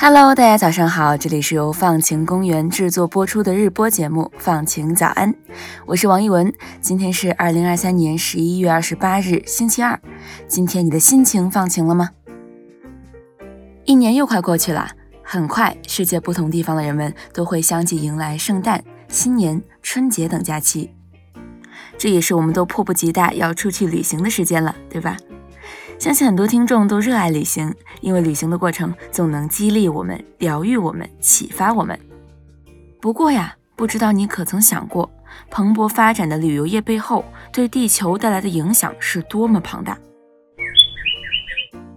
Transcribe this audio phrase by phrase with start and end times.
[0.00, 5.32] Hello，大家早上好，这里是由放晴公园制作播出的日播节目《放晴早安》，
[5.86, 6.54] 我是王一文。
[6.80, 10.00] 今天是二零二三年十一月二十八日，星期二。
[10.46, 12.10] 今天你的心情放晴了吗？
[13.86, 14.92] 一年又快过去了，
[15.24, 20.94] 很快，世界不同地方的人们都会相继迎来圣诞、新年、春节等假期，
[21.98, 25.16] 这也是我们都迫不及待要出去旅行的时间了，对吧？
[25.98, 31.98] 相信很多听众都热爱旅行，因为旅行的过程总能激励我们、疗愈我们、启发我们。
[33.00, 35.10] 不过呀，不知道你可曾想过，
[35.50, 39.98] 蓬勃发展的旅游业背后对地球带来的影响是多么庞大？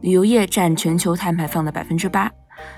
[0.01, 2.31] 旅游业占全球碳排放的百分之八，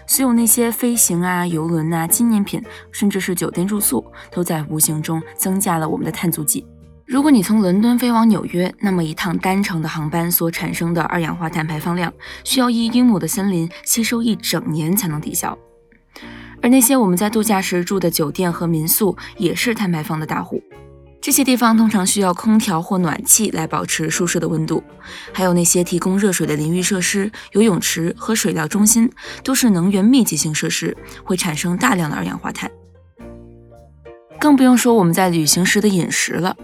[0.05, 6.67] 所有那些飞行啊、游轮呐、纪念品，甚至是酒店住宿，都在无形中增加了我们的碳足迹。
[7.05, 12.11] 如果你从伦敦飞往纽约，那么一趟单程的航班所产生的二氧化碳排放量，
[12.45, 15.57] 需要一英亩的森林吸收一整年才能抵消。
[16.61, 20.63] 而那些我们在度假时住的酒店和民宿，也是碳排放的大户。
[21.21, 24.81] 这些地方通常需要空调或暖气来保持舒适的温度，
[25.33, 29.11] 还有那些提供热水的淋浴设施、游泳池和水疗中心，
[29.43, 32.71] 都是能源密集型设施，会产生大量的二氧化碳。
[34.39, 36.55] 更不用说我们在旅行时的饮食了。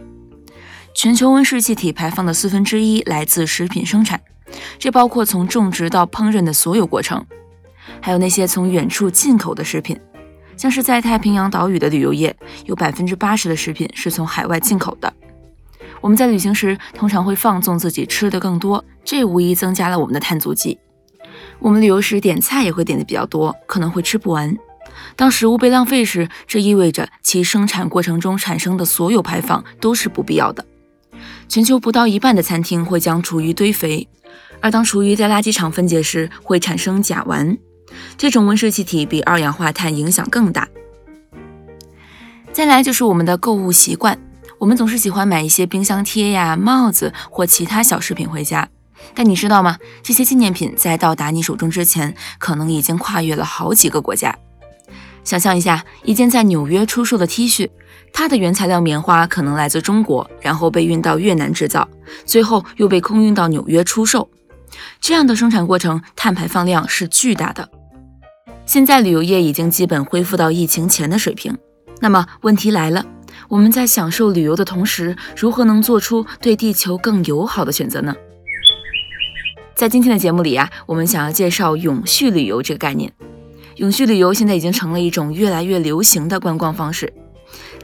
[1.01, 4.19] 全球温室气体排放的四分之一来自食品生产，
[4.77, 7.25] 这包括从种植到烹饪的所有过程，
[8.01, 9.97] 还有那些从远处进口的食品，
[10.57, 15.13] 像是在太平洋岛屿的旅游业，有百分之八十的食品是从海外进口的。
[16.01, 20.77] 我们在旅行时通常会放纵自己吃的更多，这无疑增加了我们的碳足迹。
[21.59, 24.53] 我们旅游时点菜也会点的比较多，可能会吃不完。
[25.15, 30.65] 当食物被浪费时，这意味着其生产过程中产生的所有排放都是不必要的。
[31.49, 34.07] 全球不到一半的餐厅会将厨余堆肥，
[34.61, 37.57] 而当厨余在垃圾场分解时，会产生甲烷，
[38.15, 40.69] 这种温室气体比二氧化碳影响更大。
[42.53, 44.19] 再来就是我们的购物习惯，
[44.59, 48.69] 我们总是喜欢买一些冰箱贴呀、帽子或其他小饰品回家，
[49.15, 49.79] 但你知道吗？
[50.03, 54.37] 这些纪念品在到达你手中之前，可能已经跨越了好几个国家。
[55.29, 57.69] 想象一下，一件在纽约出售的 T 恤。
[58.11, 61.87] 它的原材料棉花可能来自中国，然后被运到越南制造，
[62.25, 64.27] 最后又被空运到纽约出售。
[64.99, 67.69] 这样的生产过程碳排放量是巨大的。
[68.65, 71.55] 现在旅游业已经基本恢复到疫情前的水平。
[72.01, 73.05] 那么问题来了，
[73.49, 78.15] 我们在享受旅游的同时，如何能做出对地球更友好的选择呢？
[79.75, 83.13] 在今天的节目里呀，我们想要介绍永续旅游这个概念。
[83.79, 87.11] 永续旅游现在已经成了一种越来越流行的观光方式。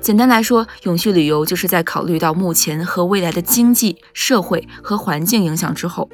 [0.01, 6.09] 简单来说，永续旅游就是在考虑到目前和未来的经济社会和环境影响之后，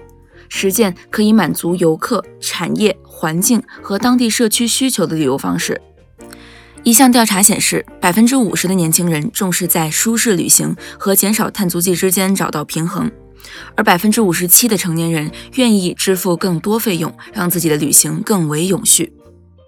[0.50, 5.82] 实践可以满足游客、产业、环境和当地社区需求的旅游方式。
[6.84, 13.12] 一项调查显示，百分之五十的年轻人重视在舒适旅行和减少碳足迹之间找到平衡，
[13.76, 19.12] 而百分之五十七的成年人愿意支付更多费用，让自己的旅行更为永续。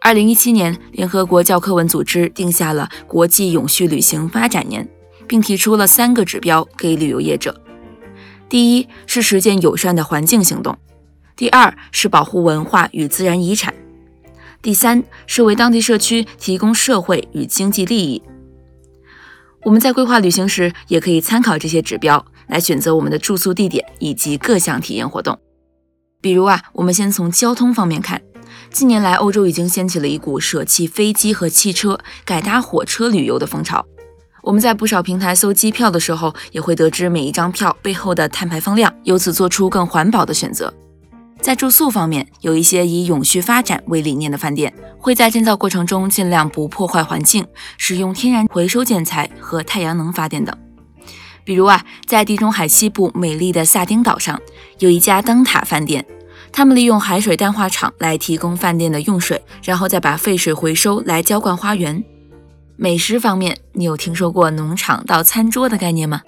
[0.03, 4.86] 二零一七年，联合国教科文组织定下了国际永续旅行发展年，
[5.25, 7.58] 并提出了三个指标给旅游业者：
[8.50, 10.75] 第一是实践友善的环境行动；
[11.38, 13.74] 第二是保护文化与自然遗产；
[14.62, 18.22] 第三是为当地社区提供社会与经济利益。
[19.64, 25.40] 我们在规划旅行时，也可以参考这些指标来选择我们的住宿地点以及各项体验活动。
[26.20, 28.22] 比如啊，我们先从交通方面看。
[28.73, 33.85] 近年来，欧洲已经掀起了一股舍弃飞机和汽车，改搭火车旅游的风潮。
[34.41, 40.73] 我们在不少平台搜机票的时候，也会得知每一张票背后的碳排放量，由此做出更环保的选择。
[41.39, 47.45] 在住宿方面，有一些以永续发展为理念的饭店，会在建造过程中尽量不破坏环境，
[47.78, 50.58] 使用天然回收建材和太阳能发电等。
[51.43, 54.41] 比如啊，在地中海西部美丽的萨丁岛上，
[54.79, 56.03] 有一家灯塔饭店。
[56.53, 62.03] 他们利用海水淡化厂来提供饭店的用水，然后再把废水回收来浇灌花园。
[62.76, 66.22] 美食方面，你有听说过农场到餐桌的概念吗？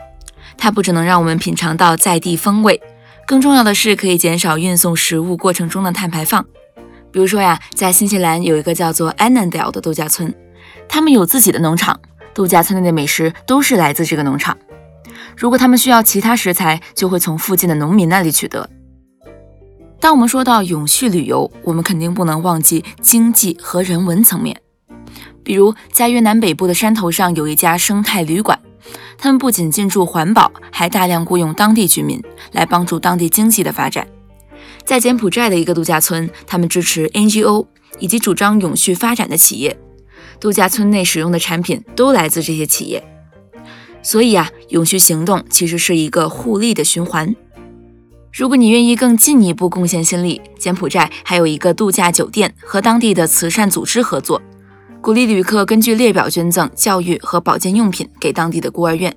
[0.57, 2.81] 它不只能让我们品尝到在地风味，
[3.27, 6.43] 更重要的是可以减少运送食物过程中的碳排放。
[7.11, 10.33] 比如说呀，在新西兰有一个叫做 Annandale 的度假村，
[10.89, 11.99] 他们有自己的农场，
[12.33, 14.57] 度假村内的美食都是来自这个农场。
[15.37, 18.67] 如果他们需要其他食材，就会从附近的农民那里取得。
[20.05, 24.61] 当我们说到永续旅游，我们肯定不能忘记经济和人文层面。
[25.43, 28.59] 比如，在越南北部的山头上有一家生态旅馆，
[29.17, 32.21] 他们不仅进驻环保，还大量雇佣当地居民
[32.51, 34.07] 来帮助当地经济的发展。
[34.83, 37.65] 在柬埔寨的一个度假村，他们支持 NGO，
[37.97, 39.75] 以及主张永续发展的企业。
[40.39, 43.03] 度假村内使用的产品都来自这些企业。
[44.03, 47.35] 所以啊，永续行动其实是一个互利的循环。
[48.35, 54.41] 如果你愿意更进一步贡献心力，柬埔寨还有一个度假酒店和当地的慈善组织合作，
[54.99, 59.15] 鼓励旅客根据列表捐赠教育和保健用品给当地的孤儿院。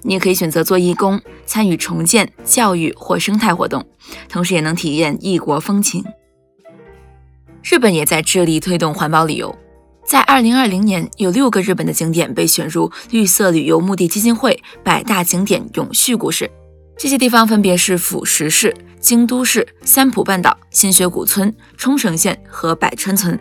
[0.00, 3.84] 你也可以选择做义工，参与重建、教育或生态活动，
[4.30, 6.02] 同时也能体验异国风情。
[7.62, 9.54] 日本也在致力推动环保旅游。
[10.06, 16.50] 在二零二零年，有六个日本的景点被选入绿色旅游目的基金会百大景点永续故事。
[16.98, 23.38] 这些地方分别是富石市、京都市、三浦半岛、新学古村、冲绳县和百川村。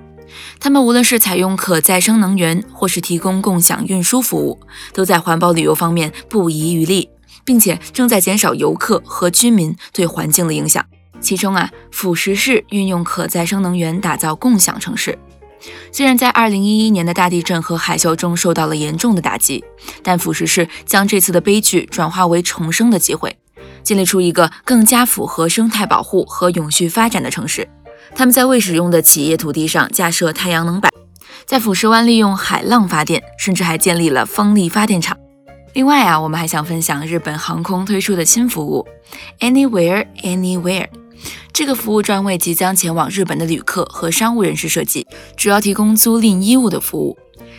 [0.59, 4.59] 他们无论是采用可再生能源，或是提供共享运输服务，
[4.93, 7.09] 都在环保旅游方面不遗余力，
[7.43, 10.85] 并且正在减少游客和居民对环境的影响。
[11.19, 15.17] 其中啊，富石市运用可再生能源打造共享城市。
[15.91, 19.65] 虽然在2011年的大地震和海啸中受到了严重的打击，
[20.03, 23.35] 但富士市将这次的悲剧转化为重生的机会，
[23.87, 27.65] 建立出一个更加符合生态保护和永续发展的城市。
[28.13, 30.91] 他们在未使用的企业土地上架设太阳能板，
[31.45, 35.17] 在富士湾利用海浪发电，甚至还建立了风力发电厂。
[35.71, 38.85] 另外啊，我们还想分享日本航空推出的新服务
[39.39, 40.87] ，Anywhere Anywhere。
[41.53, 45.07] 这个服务专为即将前往日本的旅客和商务人士设计，
[45.37, 47.17] 主要提供租赁衣物的服务。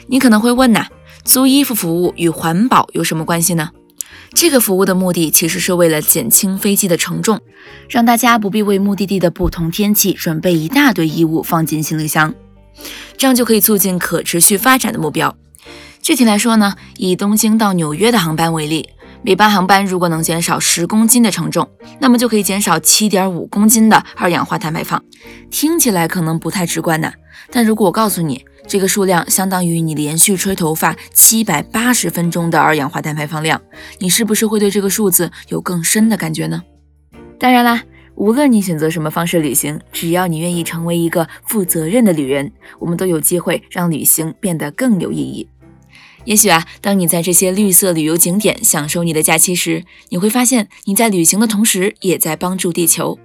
[0.09, 0.87] 你可能会问呐，
[1.25, 3.71] 租衣服服务与环保有什么关系呢？
[4.35, 7.41] 这个服务的目的其实是为了减轻飞机的承重，
[7.89, 12.35] 让大家不必为目的地的不同天气准备一大堆衣物放进行李箱，
[13.17, 15.35] 这样就可以促进可持续发展的目标。
[16.01, 18.89] 具体来说呢，以东京到纽约的航班为例。
[19.21, 25.03] 每班航班如果能减少十公斤的承重，那么就可以减少七点五公斤的二氧化碳排放。
[25.51, 27.13] 听起来可能不太直观呢，
[27.51, 33.61] 但如果我告诉你这个数量相当于你连续吹头发七百八十分钟的二氧化碳排放量，
[33.99, 36.63] 你是不是会对这个数字有更深的感觉呢？
[37.39, 37.83] 当然啦，
[38.15, 45.49] 无论你选择什么方式旅行，只要你愿意成为一个负责任的旅人，我们都有机会让旅行变得更有意义。
[46.25, 53.19] 也许啊，当你在这些绿色旅游景点享受你的假期时，你会发现你在旅行的同时也在帮助地球。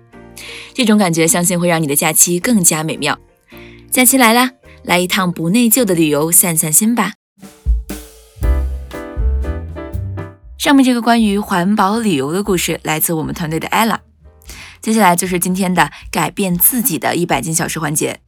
[0.73, 3.19] 这种感觉相信会让你的假期更加美妙。
[3.91, 4.51] 假期来啦，
[4.83, 7.13] 来一趟不内疚的旅游，散散心吧。
[10.57, 13.99] 上面这个关于环保旅游的故事来自我们团队的 Ella。
[14.81, 18.19] 接下来就是今天的改变自己的一百件小事环节。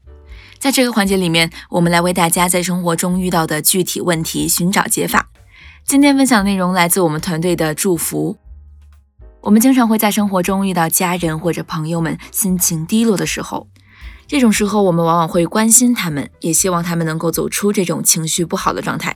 [0.58, 5.30] 在这个环节里面，我们来为大家在生活中遇到的具体问题寻找解法。
[5.86, 8.38] 今天分享内容来自我们团队的祝福。
[9.42, 13.68] 我们经常会在生活中遇到家人或者朋友们心情低落的时候，
[14.28, 19.16] 这种时候我们往往会关心他们，也希望他们能够走出这种情绪不好的状态。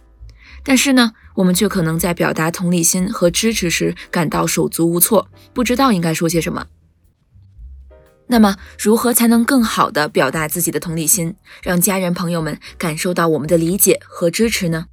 [0.63, 6.67] 但是呢，我们却可能在表达同理心和支持时感到手足无措，不知道应该说些什么。
[8.27, 14.85] 那么，如何才能更好地表达自己的同理心，让家人朋友们感受到我们的理解和支持呢？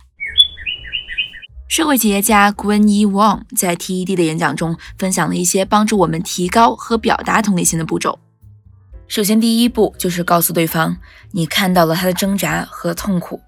[1.69, 3.05] 社会企业家 Gwen E.
[3.05, 8.19] Wang 在 TED 的演讲中分享了一些帮助我们提高和表达同理心的步骤。
[9.09, 10.97] 首先，第一步就是告诉对方
[11.33, 13.41] 你看到了他的挣扎和痛苦，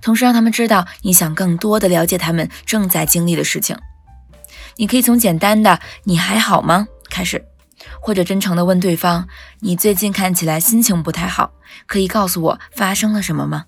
[0.00, 3.76] 同时让他们知道你想更多的了解他们正在经历的事情。
[4.76, 7.44] 你可以从简单的“你还好吗”开始。
[8.00, 9.28] 或者真诚的问对方
[9.60, 11.52] ：“你最近看起来心情不太好，
[11.86, 13.66] 可以告诉我发生了什么吗？”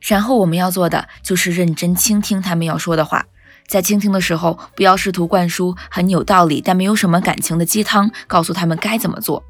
[0.00, 3.26] 然后我们要做的就是认真倾听他们要说的话，
[3.68, 9.44] 在倾听的时候，不要试图灌输很有道理但没有什么感情的鸡汤，告诉他们该怎么做，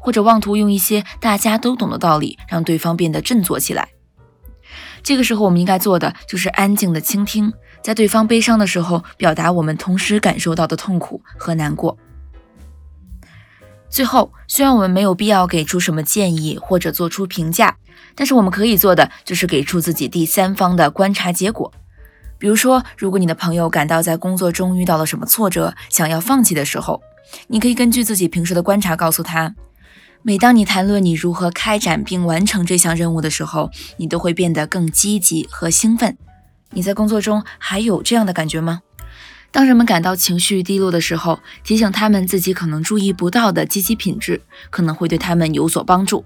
[0.00, 3.88] 或者妄图用一些大家都懂的道理让对方变得振作起来。
[5.02, 11.96] 这个时候，我们应该做的就是安静的倾听，在对方悲伤的时候，表达我们同时感受到的痛苦和难过。
[13.88, 17.76] 最后，虽然我们没有必要给出什么建议或者做出评价，
[18.14, 21.72] 但是我们可以做的就是给出自己第三方的观察结果。
[22.38, 27.02] 比如说，如果你的朋友感到在工作中遇到了什么挫折，想要放弃的时候，
[27.48, 29.54] 你可以根据自己平时的观察告诉他：
[30.22, 36.18] 每当你谈论你如何开展并完成这项任务的时候，你都会变得更积极和兴奋。
[36.72, 38.82] 你在工作中还有这样的感觉吗？
[39.50, 46.24] 当人们感到情绪低落的时候，提醒他们自己可能注意不到的积极品质，可能会对他们有所帮助。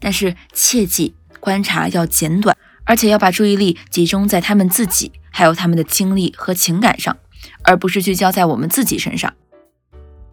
[0.00, 7.16] 但是切记，观察要简短，而且要把注意力集中在他们自己，还有他们的经历和情感上，
[7.62, 9.32] 而不是聚焦在我们自己身上。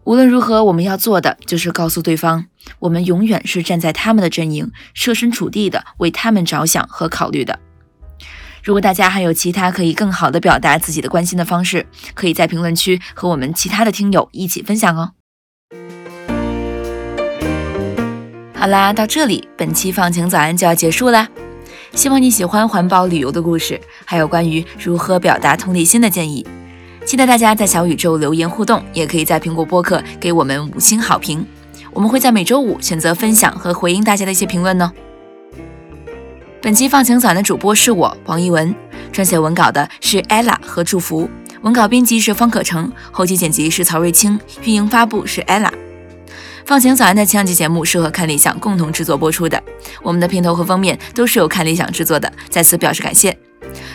[0.04, 2.44] 无论如何，我们要做的就是告诉对方，
[2.78, 7.58] 我们永远是站在他们的阵营，设身处地的为他们着想和考虑的。
[8.62, 15.12] 如果大家还有其他可以更好的表达自己的关心的方式，可以在评论区和我们其他的听友一起分享哦。
[18.54, 21.28] 好啦，到这里，本期放晴早安就要结束啦。
[21.92, 26.46] 希望你喜欢环保旅游的故事，还有关于如何表达同理心的建议。
[27.14, 31.46] 期待大家在小宇宙留言互动，也可以在苹果播客给我们五星好评。
[31.92, 34.92] 我们会在每周五选择分享和回应大家的一些评论呢。
[36.60, 38.74] 本期放晴早安的主播是我王一文，
[39.12, 41.30] 撰写文稿的是 ella 和祝福，
[41.62, 45.70] 文稿编辑是方可成，后期剪辑是曹瑞清，运营发布是 ella。
[46.66, 49.62] 放晴早安的前两期节目是和看理想共同制作播出的，
[50.02, 53.38] 我们的片头和封面都是由看理想制作的，在此表示感谢。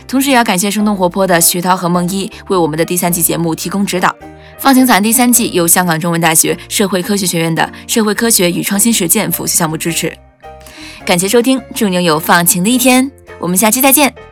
[0.09, 4.13] 同时也要感谢生动活泼的徐涛和梦一为我们的第三季节目提供指导。
[4.57, 10.11] 放晴早安第三季由香港中文大学社会科学学院的社会科学与创新实践辅修项目支持。
[11.05, 13.09] 感谢收听，祝您有放晴的一天。
[13.37, 14.28] 我们下期再见。